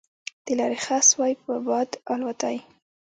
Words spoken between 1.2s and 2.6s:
په باد الوتای